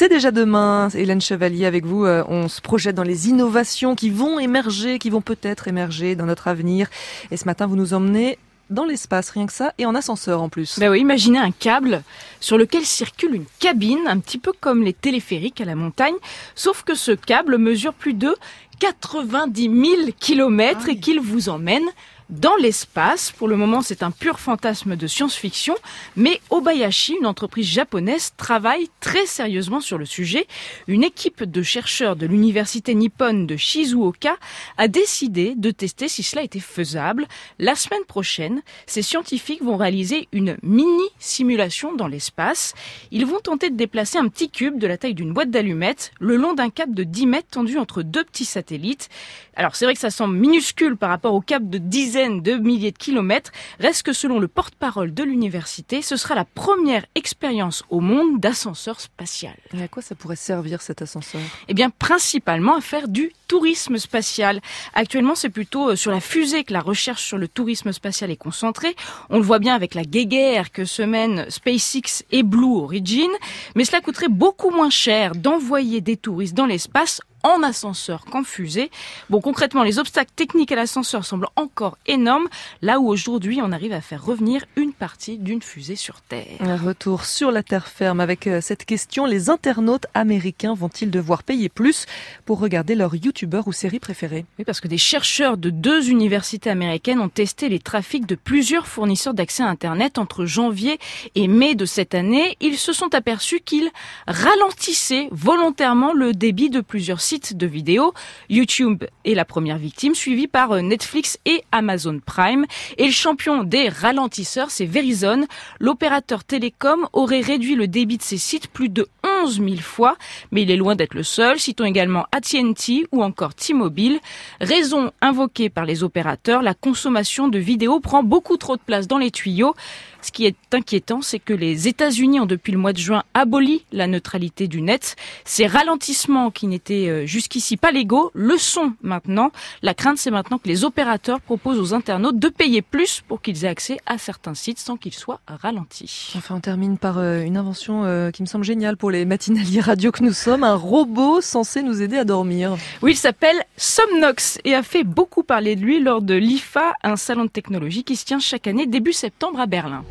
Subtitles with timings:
[0.00, 4.08] C'est déjà demain, Hélène Chevalier, avec vous, euh, on se projette dans les innovations qui
[4.08, 6.88] vont émerger, qui vont peut-être émerger dans notre avenir.
[7.30, 8.38] Et ce matin, vous nous emmenez
[8.70, 10.78] dans l'espace, rien que ça, et en ascenseur en plus.
[10.78, 12.02] Ben oui, imaginez un câble
[12.40, 16.14] sur lequel circule une cabine, un petit peu comme les téléphériques à la montagne,
[16.54, 18.34] sauf que ce câble mesure plus de
[18.78, 21.84] 90 000 kilomètres et qu'il vous emmène
[22.30, 23.32] dans l'espace.
[23.32, 25.74] Pour le moment, c'est un pur fantasme de science-fiction,
[26.16, 30.46] mais Obayashi, une entreprise japonaise, travaille très sérieusement sur le sujet.
[30.86, 34.36] Une équipe de chercheurs de l'université nippone de Shizuoka
[34.78, 37.26] a décidé de tester si cela était faisable.
[37.58, 42.74] La semaine prochaine, ces scientifiques vont réaliser une mini simulation dans l'espace.
[43.10, 46.36] Ils vont tenter de déplacer un petit cube de la taille d'une boîte d'allumettes le
[46.36, 49.08] long d'un câble de 10 mètres tendu entre deux petits satellites.
[49.56, 52.92] Alors c'est vrai que ça semble minuscule par rapport au câble de dizaines de milliers
[52.92, 53.52] de kilomètres.
[53.78, 59.00] Reste que selon le porte-parole de l'université, ce sera la première expérience au monde d'ascenseur
[59.00, 59.56] spatial.
[59.76, 61.40] Et à quoi ça pourrait servir cet ascenseur?
[61.68, 64.60] Eh bien, principalement à faire du tourisme spatial.
[64.94, 68.36] Actuellement, c'est plutôt euh, sur la fusée que la recherche sur le tourisme spatial est
[68.36, 68.94] concentrée.
[69.28, 73.30] On le voit bien avec la guéguerre que se mènent SpaceX et Blue Origin.
[73.74, 78.90] Mais cela coûterait beaucoup moins cher d'envoyer des touristes dans l'espace en ascenseur qu'en fusée.
[79.28, 82.48] Bon, concrètement, les obstacles techniques à l'ascenseur semblent encore énormes,
[82.82, 86.46] là où aujourd'hui on arrive à faire revenir une partie d'une fusée sur Terre.
[86.60, 91.42] Un retour sur la terre ferme avec euh, cette question, les internautes américains vont-ils devoir
[91.42, 92.06] payer plus
[92.44, 96.70] pour regarder leur youtubeur ou série préférée Oui, parce que des chercheurs de deux universités
[96.70, 100.98] américaines ont testé les trafics de plusieurs fournisseurs d'accès à Internet entre janvier
[101.34, 102.56] et mai de cette année.
[102.60, 103.90] Ils se sont aperçus qu'ils
[104.26, 108.12] ralentissaient volontairement le débit de plusieurs sites de vidéos.
[108.48, 112.66] YouTube est la première victime, suivie par euh, Netflix et Amazon Prime.
[112.98, 115.46] Et le champion des ralentisseurs, c'est Verizon.
[115.78, 119.06] L'opérateur télécom aurait réduit le débit de ses sites plus de
[119.42, 120.16] 11 000 fois,
[120.50, 121.60] mais il est loin d'être le seul.
[121.60, 124.18] Citons également AT&T ou encore T-Mobile.
[124.60, 129.18] Raison invoquée par les opérateurs, la consommation de vidéos prend beaucoup trop de place dans
[129.18, 129.74] les tuyaux.
[130.22, 133.84] Ce qui est inquiétant, c'est que les États-Unis ont depuis le mois de juin aboli
[133.92, 135.16] la neutralité du net.
[135.44, 139.50] Ces ralentissements qui n'étaient euh, jusqu'ici pas légaux le sont maintenant.
[139.82, 143.64] La crainte, c'est maintenant que les opérateurs proposent aux internautes de payer plus pour qu'ils
[143.64, 146.32] aient accès à certains sites sans qu'ils soient ralentis.
[146.36, 149.80] Enfin, on termine par euh, une invention euh, qui me semble géniale pour les matinaliers
[149.80, 152.76] radio que nous sommes, un robot censé nous aider à dormir.
[153.02, 157.16] Oui, il s'appelle Somnox et a fait beaucoup parler de lui lors de l'IFA, un
[157.16, 160.04] salon de technologie qui se tient chaque année début septembre à Berlin.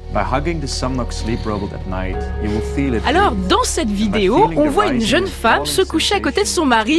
[3.05, 6.65] Alors, dans cette vidéo, on voit une jeune femme se coucher à côté de son
[6.65, 6.98] mari,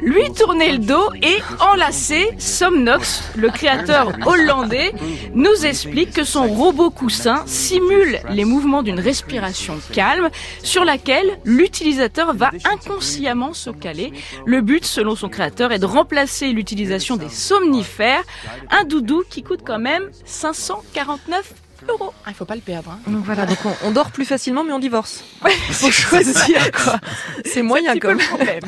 [0.00, 4.92] lui tourner le dos et enlacer Somnox, le créateur hollandais,
[5.34, 10.30] nous explique que son robot coussin simule les mouvements d'une respiration calme
[10.62, 14.12] sur laquelle l'utilisateur va inconsciemment se caler.
[14.44, 18.24] Le but, selon son créateur, est de remplacer l'utilisation des somnifères,
[18.70, 21.54] un doudou qui coûte quand même 549
[21.88, 22.12] euros.
[22.24, 22.90] Ah, il faut pas le perdre.
[22.90, 23.10] Hein.
[23.10, 25.24] Donc voilà, donc on, on, dort plus facilement, mais on divorce.
[25.44, 26.98] Ouais, faut choisir quoi.
[27.44, 28.62] C'est moyen comme problème.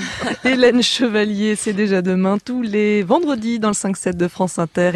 [0.45, 4.87] Hélène Chevalier, c'est déjà demain tous les vendredis dans le 5-7 de France Inter.